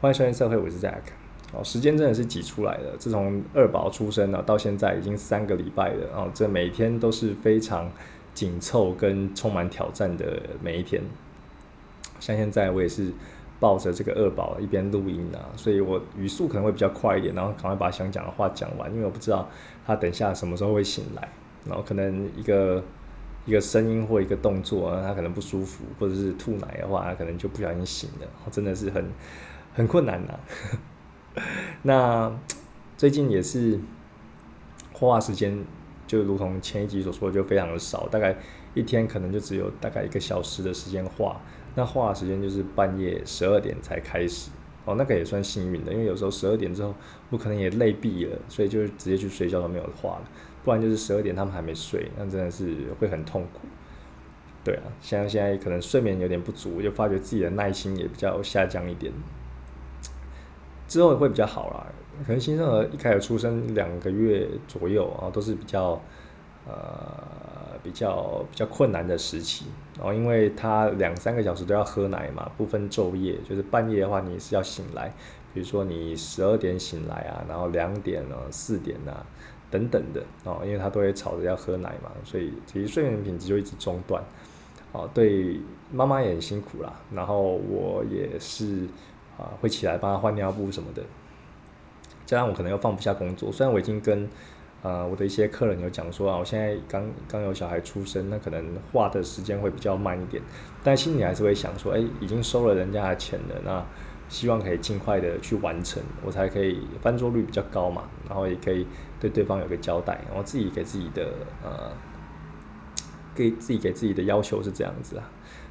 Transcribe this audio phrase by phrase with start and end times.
[0.00, 1.02] 欢迎收听社会，我是 Zack。
[1.52, 2.96] 哦，时间真的是挤出来的。
[2.96, 7.86] 自从二宝出生了到现在已经三个礼拜了，然后这每天都是非常
[8.32, 11.02] 紧凑跟充满挑战的每一天。
[12.18, 13.12] 像现在我也是
[13.58, 19.46] 抱着这个二宝一边录音啊，所以我语速可能会比较快一点，然后赶快把想讲的话讲完，因为我不知道
[19.86, 21.28] 他等下什么时候会醒来，
[21.66, 22.82] 然后可能一个
[23.44, 29.04] 一个声音或一个动作，他可能不舒服，或者是吐奶的话，他可能就不小心醒了，真的是很
[29.74, 30.38] 很困难呐。
[31.82, 32.32] 那
[32.96, 33.78] 最近也是
[34.92, 35.64] 画画时间，
[36.06, 38.36] 就如同前一集所说的，就非常的少，大概
[38.74, 41.40] 一天可能就只有大概一个小时的时间画。
[41.76, 44.50] 那画的时间就是半夜十二点才开始，
[44.84, 46.92] 哦，那个也算幸运的，因为有时候十二点之后
[47.30, 50.22] 我可能也累毙了，所以就直接去睡觉都没有画了。
[50.64, 53.60] 不然就是十二点他们还没睡，那真的是会很痛苦。
[54.62, 59.10] 对啊，像现在可能睡眠有点不足，就发觉自己的耐心也比较下降一点。
[60.90, 61.86] 之后会比较好啦，
[62.26, 66.02] 可能新生儿一开始出生两个月左右啊，都是比较
[66.66, 66.74] 呃
[67.80, 75.12] 比较比较困难的时期，然后因为他两三个小时都要喝奶嘛，不分昼夜，就是半夜的话你是要醒来，
[75.54, 79.24] 比如说你十二点醒来啊，然后两点呢、四点啊
[79.70, 84.20] 等等的哦，因为他都会吵着要喝奶嘛，所以其实睡眠品质就一直中断，
[84.90, 85.60] 哦，对
[85.92, 88.88] 妈妈也很辛苦啦，然后我也是。
[89.40, 91.02] 啊，会起来帮他换尿布什么的，
[92.26, 93.50] 加上我可能又放不下工作。
[93.50, 94.28] 虽然我已经跟
[94.82, 100.42] 呃我的一些客人有讲说啊，我现在刚刚有小孩出生，那可能画的时间会比较慢一点，
[100.84, 103.84] 但心里还是会想说，哎，已经收了人家的钱了，那
[104.28, 108.86] 希望可以尽快的去完成，我才可以翻桌率比较高嘛，然后也可以
[109.18, 110.20] 对对方有个交代。
[110.36, 111.32] 我自己给自己的
[111.64, 111.90] 呃，
[113.34, 115.28] 给自己给自己的要求是这样子啊，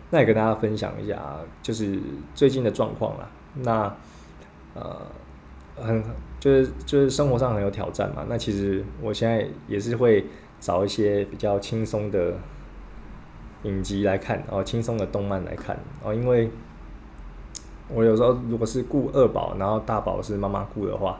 [0.09, 2.00] 那也跟大家分享一下，就是
[2.36, 3.30] 最近的状况啦。
[3.55, 3.95] 那，
[4.73, 5.02] 呃，
[5.75, 6.03] 很
[6.39, 8.25] 就是就是生活上很有挑战嘛。
[8.30, 10.25] 那其实我现在也是会
[10.59, 12.34] 找一些比较轻松的
[13.63, 16.50] 影集来看，哦，轻松的动漫来看，哦，因为
[17.90, 21.19] 我有时候如果是顾二宝，然后大宝是妈妈顾的话，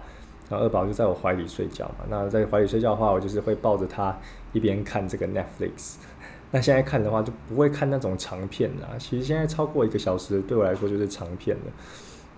[0.50, 2.06] 然后二宝就在我怀里睡觉嘛。
[2.10, 4.16] 那在怀里睡觉的话，我就是会抱着他
[4.54, 5.96] 一边看这个 Netflix。
[6.52, 8.98] 那现在看的话就不会看那种长片啊。
[8.98, 11.72] 其实现在超过一个小时对我来说就是长片了。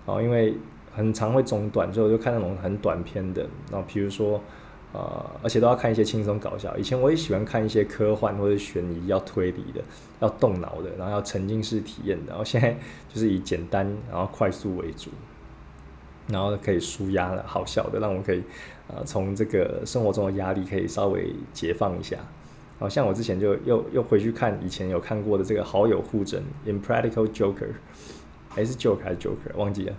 [0.04, 0.54] 哦，因为
[0.94, 3.46] 很长会中断，所以我就看那种很短片的。
[3.70, 4.40] 然后比如说，
[4.92, 6.76] 呃，而且都要看一些轻松搞笑。
[6.76, 9.80] 以前我也喜欢看一些科幻或者悬疑、要推理的、
[10.20, 12.30] 要动脑的，然后要沉浸式体验的。
[12.30, 12.76] 然后现在
[13.08, 15.10] 就是以简单然后快速为主，
[16.28, 18.42] 然后可以舒压的、好笑的，让我可以
[18.88, 22.16] 呃从这个生活中的压力可以稍微解放一下。
[22.78, 27.68] 好像我之前就又又回去看以前有看过的这个好友互整，Impractical Joker。
[28.54, 29.94] 还是 joke 还是 joker 忘记了，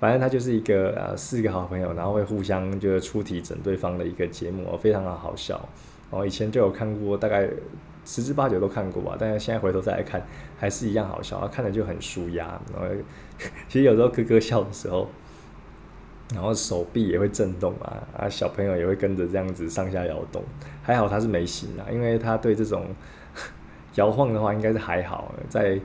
[0.00, 5.68] 反正他就是一个呃四个好朋友，然后会互相就是出题整对方的一个节目，非常的好笑。
[6.10, 7.48] 然后以前就有看过，大概
[8.04, 9.16] 十之八九都看过吧。
[9.18, 10.20] 但是现在回头再来看，
[10.58, 12.60] 还是一样好笑，看着就很舒压。
[12.74, 12.88] 然后
[13.68, 15.08] 其实有时候咯咯笑的时候，
[16.34, 20.42] 然后手臂也会震动啊，啊小朋友也会跟着这样子上下摇动。
[20.82, 22.86] 还好他是没醒啊，因为他对这种
[23.94, 25.78] 摇晃的话应该是还好，在。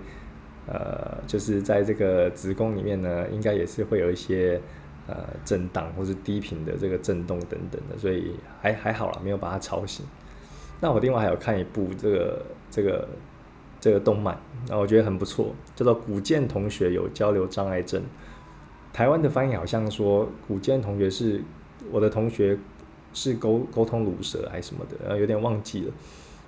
[0.67, 4.61] 呃，就是在这个子宫里面呢，应该也是会有一些
[5.07, 10.05] 呃震荡或是低频的这个震动等等的，所以还还好了，没有把它吵醒。
[10.79, 13.07] 那我另外还有看一部这个这个
[13.79, 18.01] 这个动漫，那我觉得很不错，叫做《古剑同学有交流障碍症》。
[18.93, 21.41] 台湾的翻译好像说古剑同学是
[21.91, 22.57] 我的同学
[23.13, 25.93] 是沟沟通乳舌还是什么的，呃，有点忘记了。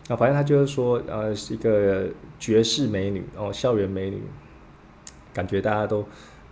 [0.09, 2.08] 那反正他就是说，呃，是一个
[2.40, 4.24] 绝世美女哦，校园美女，
[5.31, 6.03] 感觉大家都，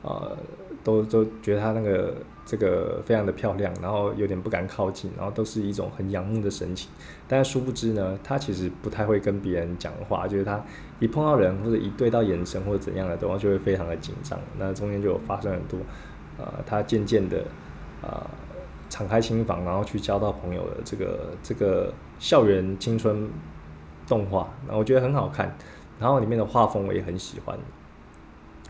[0.03, 0.37] 呃，
[0.83, 2.13] 都都觉得她那个
[2.45, 6.91] 这个非常的漂亮，然后有点不敢靠近，然后都是一种很仰慕的神情。
[7.27, 10.63] 但殊不知呢，她其实不太会跟别人讲话，就是她
[10.99, 14.39] 一碰到人或者一对到眼神或者怎样的，然后就会非常的紧张。
[14.59, 15.79] 那中间就有发生很多，
[16.37, 17.43] 呃，她渐渐的，
[18.03, 18.23] 呃。
[18.89, 23.29] 敞开心房，然后去交到朋友的这个这个校园青春
[24.07, 25.55] 动画，然后我觉得很好看，
[25.99, 27.57] 然后里面的画风我也很喜欢，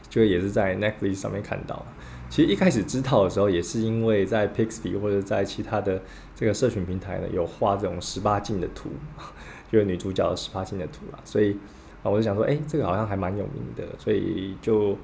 [0.09, 1.85] 就也是在 Netflix 上面看到。
[2.29, 6.01] 其实一开始知道的时候，也是因为在 Pixby 或者在其他的
[6.35, 8.89] 这个社群平台呢，有画这种十八禁的图，
[9.71, 11.57] 就是女主角的十八禁的图啦，所以
[12.03, 14.97] 啊，我就想说，哎，这个好像还蛮有名的，所以就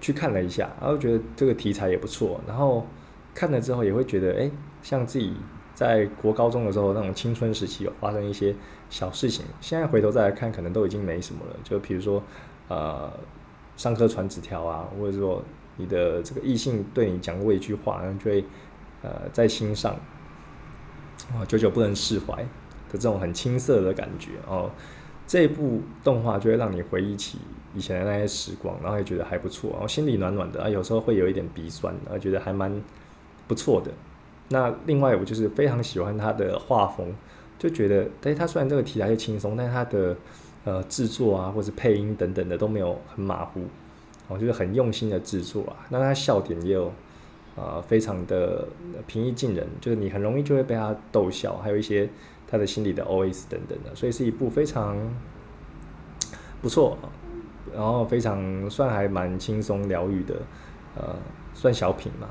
[0.00, 2.86] 去看了一下，然后觉得这个题材也不错，然后。
[3.34, 4.50] 看了之后也会觉得，哎，
[4.82, 5.32] 像自己
[5.78, 8.52] 在国高中的时候那种青春时期有发生一些
[8.90, 11.56] 小事情，现在回头再来看，可能都已经没什么了。
[11.62, 12.20] 就比如说，
[12.66, 13.08] 呃，
[13.76, 15.40] 上课传纸条啊，或者说
[15.76, 18.44] 你的这个异性对你讲过一句话，然后就会
[19.02, 19.94] 呃在心上，
[21.32, 22.48] 哦，久久不能释怀的
[22.94, 24.68] 这种很青涩的感觉哦。
[25.28, 27.38] 这部动画就会让你回忆起
[27.72, 30.68] 以前的那些时光，然后也觉得还不错，然后心里暖暖的啊。
[30.68, 32.82] 有时候会有一点鼻酸，然后觉得还蛮
[33.46, 33.92] 不错的。
[34.48, 37.12] 那另外我就是非常喜欢他的画风，
[37.58, 40.16] 就觉得，哎，他虽然这个题材就轻松，但他的
[40.64, 43.62] 呃制作啊，或者配音等等的都没有很马虎，
[44.28, 45.86] 我觉得很用心的制作啊。
[45.90, 46.92] 那他笑点也有
[47.56, 48.66] 呃非常的
[49.06, 52.08] 平易近人，就是你很容易就会被他逗笑，还有一些。
[52.50, 54.96] 他的心里的 OS 等等的，所以是一部非常
[56.62, 56.96] 不错，
[57.74, 60.34] 然后非常算还蛮轻松疗愈的，
[60.96, 61.14] 呃，
[61.52, 62.26] 算小品嘛，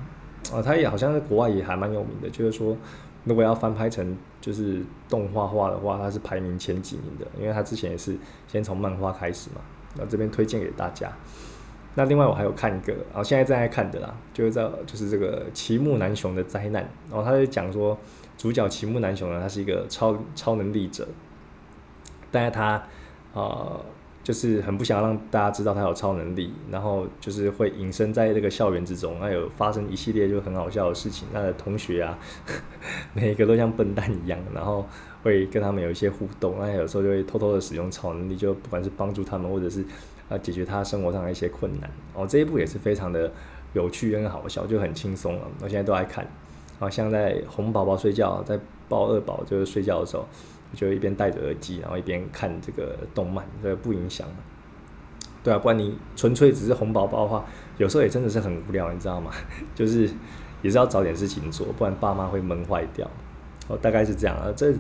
[0.53, 2.75] 啊，他也好像在国外也还蛮有名的，就是说
[3.25, 8.17] 如果要翻拍成就是动画化的话，他是排名前几名的，因为他之前也是
[8.47, 9.61] 先从漫画开始嘛，
[9.95, 11.11] 那这边推荐给大家。
[11.95, 17.97] 那另外我还有看一个，然后现在正在看的啦，就是在就是这个齐木南雄的灾难，然后他就讲说。
[18.38, 21.07] 主角齐木南雄呢，他是一个超超能力者，
[22.29, 22.83] 但是他
[23.33, 23.83] 呃
[24.27, 31.25] 就是很不想让大家知道他有超能力，然后就是会隐身在这个校园之中，那有发生一系列就很好笑的事情。
[31.31, 32.19] 他的同学啊，
[33.15, 34.85] 每一个都像笨蛋一样，然后
[35.24, 39.85] 会跟他们有一些互动，那有时候就会偷偷的使用超能力，就不管是帮助他们，或者是
[40.27, 41.89] 呃解决他生活上的一些困难。
[42.13, 43.31] 哦，这一部也是非常的
[43.71, 45.47] 有趣跟好笑，就很轻松了。
[45.62, 46.27] 我现在都爱看。
[46.80, 48.59] 好像在哄宝宝睡觉，在
[48.89, 50.27] 抱二宝就是睡觉的时候，
[50.74, 54.36] 就一边戴着耳机，然后一边看这个动漫，这个不影响嘛。
[55.44, 57.46] 对啊，不然你纯粹只是哄宝宝的话，
[57.78, 59.31] 有时候也真的是很无聊，你知道吗？
[59.74, 60.10] 就是
[60.62, 63.10] 也是要找点事情做，不然爸妈会闷坏掉。
[63.68, 64.52] 哦，大概是这样啊。
[64.56, 64.72] 这，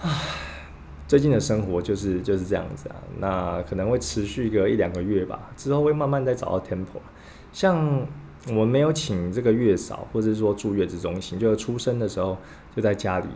[0.00, 0.10] 啊，
[1.06, 2.96] 最近的生活就是就是这样子啊。
[3.18, 7.00] 那可能会持续个一两个月吧，之后会慢慢再找到 tempo。
[7.52, 8.06] 像。
[8.48, 12.38] 我们没有请这个月嫂，或者是说住月子中心，就是出生的时候
[12.76, 13.26] 就在家里，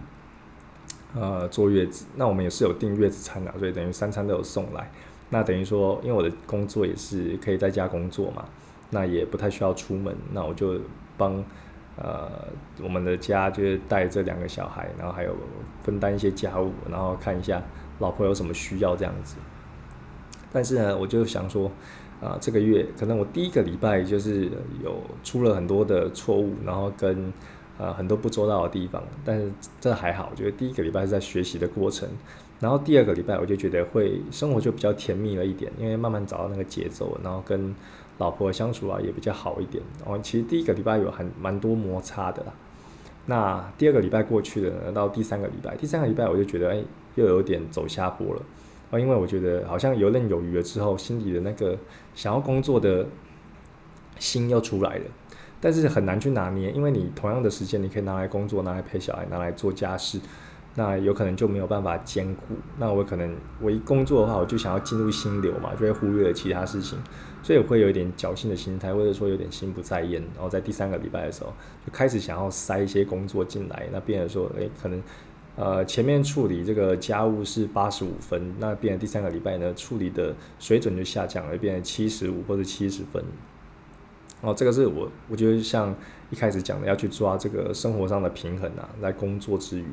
[1.15, 2.07] 呃，坐月子。
[2.17, 4.91] 那我们也是有订月子餐的，所以等于三餐都有送来。
[5.31, 8.45] 那等于说，因为我的工作也是可以在家工作嘛，
[8.91, 10.17] 那也不太需要出门。
[10.33, 10.81] 那我就
[11.17, 11.45] 帮
[11.97, 12.31] 呃
[12.83, 15.35] 我们的家就是带这两个小孩，然后还有
[15.83, 17.63] 分担一些家务，然后看一下
[17.99, 19.37] 老婆有什么需要这样子。
[20.53, 21.71] 但是呢，我就想说。
[22.21, 24.45] 啊，这个月可能我第一个礼拜就是
[24.85, 27.33] 有出了很多的错误，然后跟
[27.81, 29.51] 呃很多不周到的地方，但是
[29.81, 32.07] 这还好，我觉得第一个礼拜是在学习的过程，
[32.61, 37.75] 然后第二个礼拜我就觉得会生活就比较甜蜜了一点，因为慢慢找到那个节奏，然后跟
[38.19, 39.83] 老婆相处啊也比较好一点。
[40.01, 42.45] 然后其实第一个礼拜有很蛮多摩擦的，
[43.25, 46.83] 那第二个礼拜过去了，到第三个礼拜，第三个礼拜我就觉得哎
[47.15, 48.43] 又有点走下坡了。
[48.91, 51.79] 啊，因为我觉得好像游刃有余了之后，心里的那个
[52.15, 53.07] 想要工作的
[54.19, 55.05] 心又出来了，
[55.61, 60.19] 但是很难去拿捏，因为你同样的时间，你可以拿来工作，拿来陪小孩，拿来做家事，
[60.75, 62.55] 那有可能就没有办法兼顾。
[62.79, 66.99] 那我可能我一工作的话，我就想要进入心流嘛，就会忽略了其他事情，
[67.43, 71.53] 所以我会有一点侥幸的心态，或者说有点心不在焉，然后在第三个礼拜的时候，
[71.87, 75.03] 就开始想要塞一些工作进来，那变得说，诶，可能。
[75.57, 83.23] 呃，前面处理这个家务是八十五分，那变成第三个礼拜呢，处理的水准就下降了，变成七十五或者七十分。
[84.41, 85.95] 哦，这个是我我觉得像
[86.31, 89.87] 一开始讲的，要去抓这个生活上的平衡啊，在工作之余，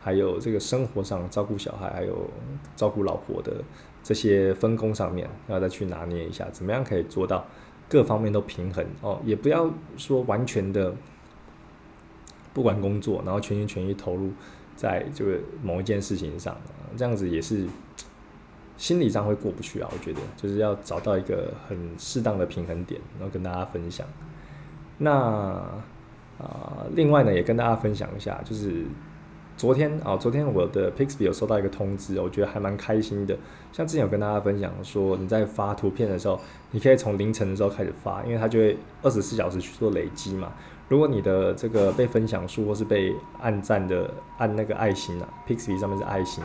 [0.00, 2.28] 还有这个生活上照顾小孩，还有
[2.76, 3.62] 照顾老婆的
[4.02, 7.44] 这些分工上面，要再去拿捏一下，怎么样可以做到
[7.88, 10.94] 各方面都平衡哦，也不要说完全的
[12.54, 14.30] 不管工作，然后全心全意投入。
[14.76, 16.56] 在这个某一件事情上，
[16.96, 17.66] 这样子也是
[18.78, 19.88] 心理上会过不去啊。
[19.92, 24.06] 我觉得就是要找到一个很适当的平衡点，然后跟大家分享。
[24.96, 25.10] 那
[26.38, 28.84] 啊，另外呢，也跟大家分享一下，就是
[29.56, 33.36] 昨天啊，昨天我的 Pixby 有收到一个通知，我觉得还蛮开心的。
[33.72, 40.52] 像之前有跟大家分享说，你在发图片的时候，你可以从凌晨的时候开始发，因为它就会二十四小时去做累积嘛。
[40.88, 46.42] 如果你的这个被分享数或是被按赞的按那个爱心啊，Pixie 上面是爱心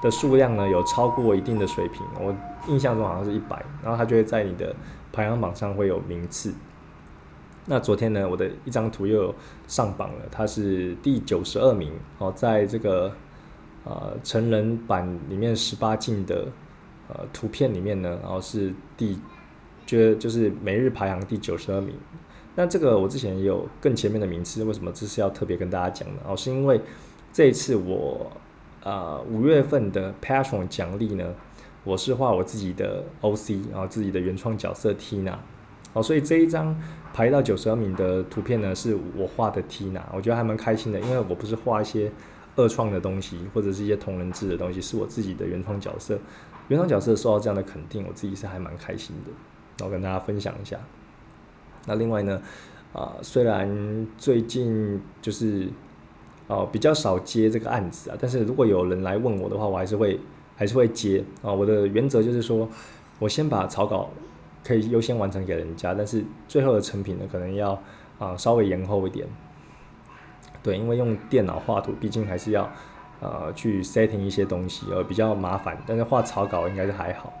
[0.00, 2.34] 的数量呢，有超过一定的水平，我
[2.68, 4.74] 印象中好像是一百，然后它就会在你的
[5.12, 6.52] 排行榜上会有名次。
[7.66, 9.34] 那昨天呢，我的一张图又
[9.66, 13.12] 上榜了，它是第九十二名哦，在这个
[13.84, 16.46] 呃成人版里面十八禁的
[17.08, 19.20] 呃图片里面呢，然后是第
[19.84, 21.94] 就就是每日排行第九十二名。
[22.54, 26.20] 那这个我之前也有更前面的名次，为什么这是要特别跟大家讲呢？
[26.26, 26.80] 哦，是因为
[27.32, 28.32] 这一次我
[28.84, 31.34] 啊五月份的 Patron 奖励呢，
[31.84, 35.34] 我是画我自己的 OC，然后自己的原创角色 Tina，
[35.92, 36.76] 哦，所以这一张
[37.12, 42.10] 排到九十二名的图片呢，是我画的 Tina，我觉得还蛮开心的，因为我不是画一些
[42.56, 46.18] 二创的东西，或者是一些同人志的东西，是我自己的原创角色。
[46.68, 49.32] 原创角色受到这样的肯定，我自己是还蛮开心的。
[49.78, 50.76] 然后跟大家分享一下。
[51.86, 52.42] 那另外呢，
[52.92, 55.68] 啊，虽然最近就是
[56.48, 60.18] 哦比较少接这个案子啊，但是如果有人来问我的话，我还是会
[60.56, 61.52] 还是会接啊。
[61.52, 62.68] 我的原则就是说，
[63.20, 64.10] 我先把草稿
[64.64, 67.80] 可以优先完成给人家，但是最后的成品呢，可能要
[68.18, 69.26] 啊稍微延后一点。
[70.62, 72.68] 对，因为用电脑画图，毕竟还是要。
[73.20, 77.32] 呃，去 setting 一些东西，呃，比较麻烦，但是画草稿应该是还好。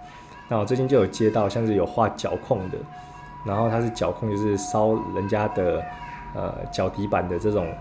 [0.48, 2.78] 那我最近就有接到，像是有画脚控的，
[3.46, 5.80] 然后它是脚控，就是烧人家的
[6.34, 7.72] 呃脚底板的这种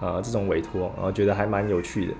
[0.00, 2.14] 呃这种委托，然后觉得还蛮有趣的。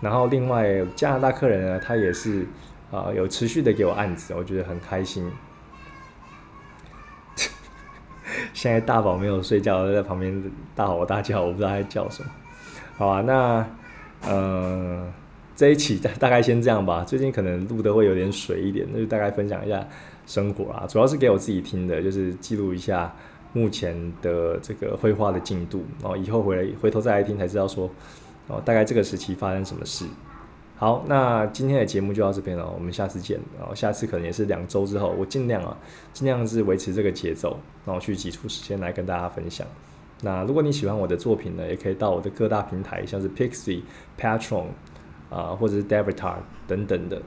[0.00, 2.46] 然后另外加拿大客人呢，他也是
[2.90, 5.30] 啊有持续的给我案子，我觉得很开心。
[8.54, 10.42] 现在大宝没有睡觉，在旁边
[10.74, 12.30] 大吼大叫，我不知道在叫什么。
[12.96, 13.66] 好啊，那
[14.26, 15.12] 呃
[15.54, 17.04] 这一期大大概先这样吧。
[17.04, 19.86] 最近可能录的会有点水一点，那就大概分享一下
[20.26, 23.14] 生活啊，主要是给我自己听的，就是记录一下
[23.52, 27.90] 目前的这个绘画的进度，然后以后回来回头再来听才知道说
[28.46, 30.04] 哦大概这个时期发生什么事。
[30.76, 33.38] 好，那今天的节目就到这边了，我们下次见。
[33.58, 35.76] 然后下次可能也是两周之后，我尽量啊
[36.14, 39.66] 尽量是维持这个节奏，然后去挤出时间来跟大家分享。
[40.22, 43.82] 那如果你喜欢我的作品呢，也可以到我的各大平台，像是 Pixie、
[44.18, 44.68] Patron
[45.28, 47.20] 啊，或者是 Devitar 等等的。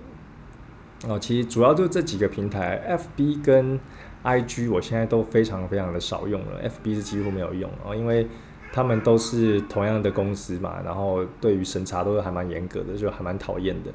[1.07, 3.79] 哦，其实主要就这几个平台，FB 跟
[4.23, 8.27] IG 我现在都非常非常的少用了，FB 是几乎没有用哦，因为
[8.71, 13.91] 他们都是同样的公司嘛，然后对于审查都是还蛮严格的，就还蛮讨厌的。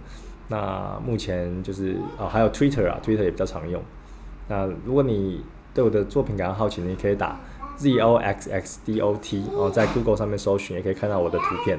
[0.49, 3.83] 那目前就是哦，还有 Twitter 啊，Twitter 也比较常用。
[4.49, 5.45] 那如果你
[5.75, 7.39] 对我的作品感到好奇，你可以打。
[7.77, 11.79] Z O X X D O T，然后在 Google 上面搜寻，也可以看到我的图片。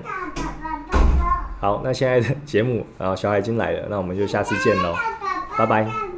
[1.60, 4.96] 好，那现在的节目，然后小海已经来了，那我们就下次见喽，
[5.58, 6.09] 拜拜。